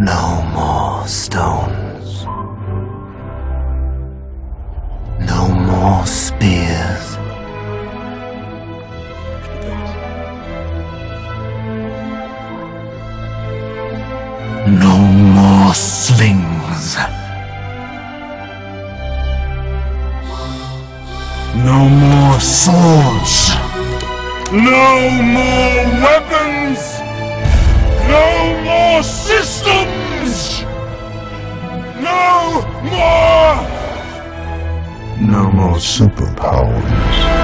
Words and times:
No 0.00 0.42
more 0.54 1.06
stones. 1.06 2.24
No 5.28 5.46
more 5.46 6.06
spears. 6.06 7.18
No 14.66 14.96
more 15.36 15.74
slings. 15.74 16.96
No 21.56 21.88
more 21.90 22.40
swords. 22.40 23.50
No 24.50 25.10
more 25.36 25.84
weapons! 26.00 26.80
No 28.08 28.62
more 28.64 29.02
systems! 29.02 29.79
More! 32.82 33.66
No 35.20 35.50
more 35.52 35.76
superpowers. 35.76 37.39